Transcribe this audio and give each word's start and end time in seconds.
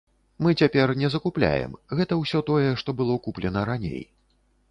Мы 0.45 0.53
цяпер 0.61 0.93
не 1.01 1.09
закупляем, 1.15 1.75
гэта 1.99 2.17
ўсё 2.21 2.41
тое, 2.49 2.71
што 2.85 2.97
было 3.01 3.21
куплена 3.27 3.61
раней. 3.73 4.01